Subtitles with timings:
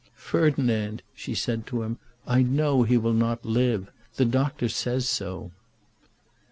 [0.15, 3.91] "Ferdinand," she said to him, "I know he will not live.
[4.15, 5.51] The Doctor says so."